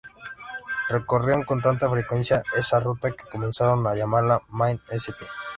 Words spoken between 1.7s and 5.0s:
frecuencia esa ruta que comenzaron a llamarla "Main